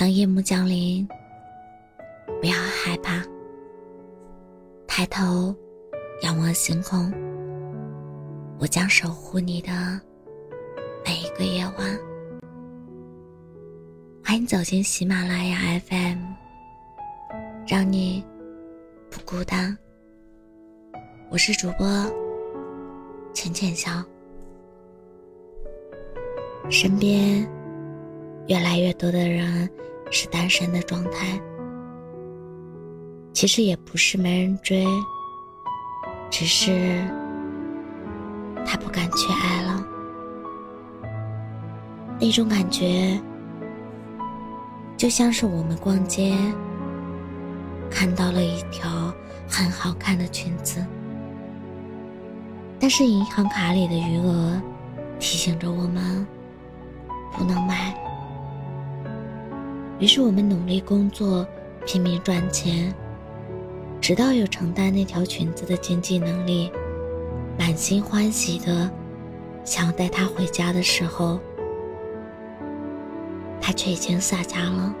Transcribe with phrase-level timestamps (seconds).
[0.00, 1.06] 当夜幕降临，
[2.40, 3.22] 不要害怕，
[4.86, 5.54] 抬头
[6.22, 7.12] 仰望星空，
[8.58, 9.70] 我将守护你的
[11.04, 12.00] 每一个夜晚。
[14.24, 16.16] 欢迎走进喜马拉雅 FM，
[17.68, 18.24] 让你
[19.10, 19.76] 不孤单。
[21.28, 21.86] 我是主播
[23.34, 24.02] 浅浅笑，
[26.70, 27.46] 身边
[28.48, 29.68] 越来越多的人。
[30.10, 31.40] 是单身的状态，
[33.32, 34.84] 其实也不是没人追，
[36.30, 37.02] 只是
[38.66, 39.86] 他不敢去爱了。
[42.20, 43.18] 那种感觉，
[44.96, 46.34] 就像是我们逛街，
[47.90, 49.14] 看到了一条
[49.48, 50.84] 很好看的裙子，
[52.78, 54.60] 但是银行卡里的余额
[55.18, 56.26] 提醒着我们
[57.32, 57.79] 不能买。
[60.00, 61.46] 于是我们努力工作，
[61.86, 62.92] 拼命赚钱，
[64.00, 66.72] 直到有承担那条裙子的经济能力，
[67.58, 68.90] 满心欢喜的
[69.62, 71.38] 想要带她回家的时候，
[73.60, 74.94] 她却已经下家了。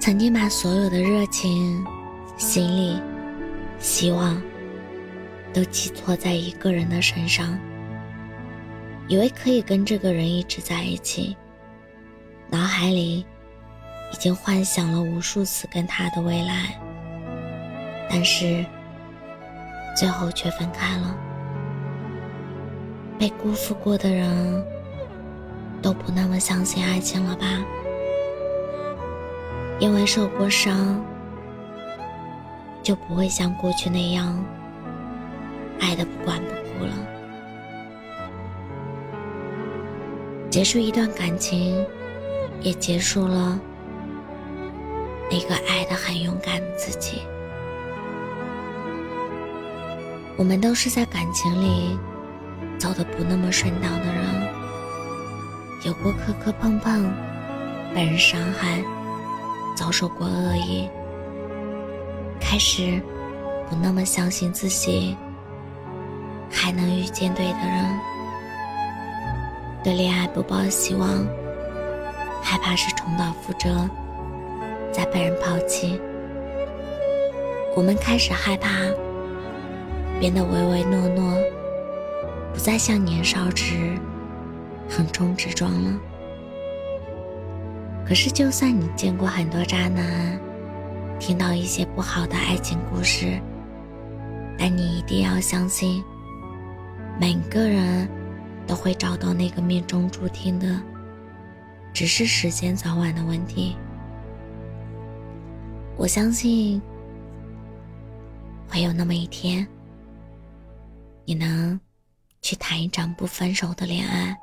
[0.00, 1.84] 曾经把所有的热情、
[2.36, 3.00] 心力、
[3.78, 4.40] 希望，
[5.52, 7.56] 都寄托在一个人的身上。
[9.08, 11.34] 以为可以跟这个人一直在一起，
[12.50, 13.24] 脑海里
[14.12, 16.78] 已经幻想了无数次跟他的未来，
[18.10, 18.64] 但是
[19.96, 21.16] 最后却分开了。
[23.18, 24.64] 被辜负过的人
[25.80, 27.46] 都不那么相信爱情了吧？
[29.80, 31.02] 因为受过伤，
[32.82, 34.38] 就不会像过去那样
[35.80, 36.92] 爱的不管不顾了。
[40.50, 41.84] 结束一段感情，
[42.62, 43.60] 也结束了
[45.30, 47.20] 那个爱的很勇敢的自己。
[50.36, 51.98] 我们都是在感情里
[52.78, 54.24] 走的不那么顺当的人，
[55.84, 57.12] 有过磕磕碰碰，
[57.94, 58.82] 被人伤害，
[59.76, 60.88] 遭受过恶意，
[62.40, 63.02] 开始
[63.68, 65.14] 不那么相信自己
[66.50, 68.17] 还能遇见对的人。
[69.88, 71.08] 对恋爱不抱希望，
[72.42, 73.88] 害怕是重蹈覆辙，
[74.92, 75.98] 再被人抛弃。
[77.74, 78.68] 我们开始害怕
[80.20, 81.34] 变得唯唯诺诺，
[82.52, 83.98] 不再像年少时
[84.90, 85.98] 横冲直撞了。
[88.06, 90.38] 可是，就算你见过很多渣男，
[91.18, 93.40] 听到一些不好的爱情故事，
[94.58, 96.04] 但你一定要相信，
[97.18, 98.06] 每个人。
[98.68, 100.80] 都会找到那个命中注定的，
[101.94, 103.74] 只是时间早晚的问题。
[105.96, 106.80] 我相信，
[108.68, 109.66] 会有那么一天，
[111.24, 111.80] 你能
[112.42, 114.36] 去谈一场不分手的恋爱。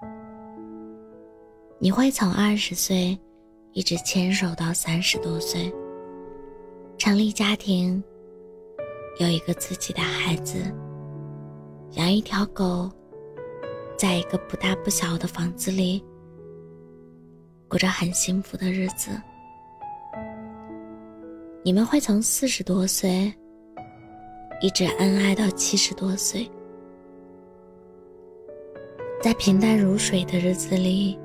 [1.77, 3.17] 你会从二十岁
[3.73, 5.71] 一直牵手到三十多岁，
[6.97, 8.03] 成立家庭，
[9.19, 10.59] 有一个自己的孩子，
[11.91, 12.89] 养一条狗。
[14.05, 16.05] 在一个不大不小的房子里，
[17.67, 19.09] 过着很幸福的日子。
[21.63, 23.33] 你们会从四十多岁
[24.61, 26.47] 一直恩爱到七十多岁，
[29.23, 31.19] 在平淡如水的日子里，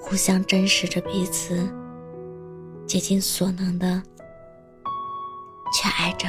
[0.00, 1.56] 互相珍视着彼此，
[2.84, 4.02] 竭尽所能的
[5.72, 6.26] 去爱着。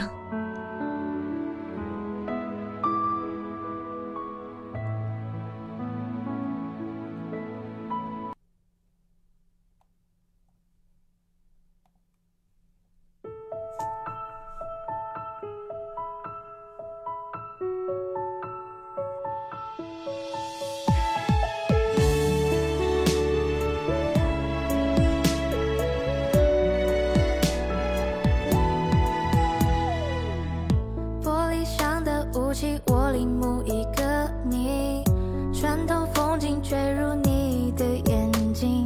[32.53, 35.03] 起我临摹一个你，
[35.52, 38.85] 穿透风景坠入你的眼睛，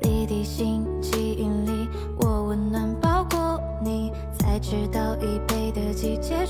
[0.00, 1.88] 离地心吸引力，
[2.18, 6.44] 我温暖包裹你，才知道以北的季节。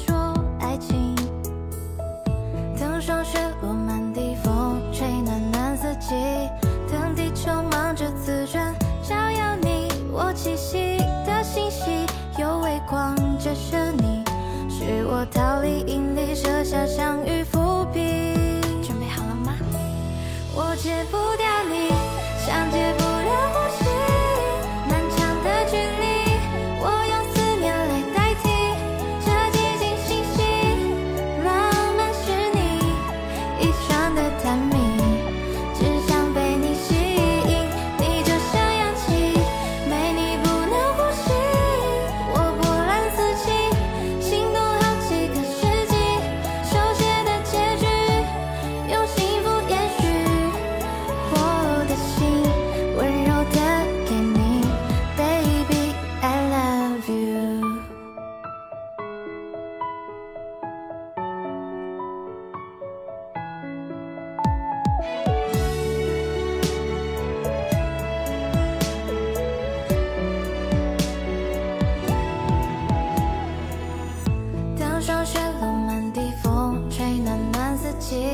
[75.04, 78.24] 霜雪落满地风吹暖暖四季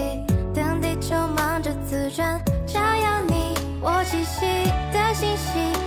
[0.55, 4.47] 等地球忙着自转照耀你我栖息
[4.93, 5.80] 的星系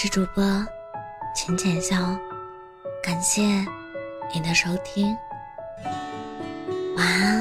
[0.00, 0.44] 是主播
[1.34, 2.16] 浅浅笑，
[3.02, 3.42] 感谢
[4.32, 5.18] 你的收听，
[6.96, 7.37] 晚安，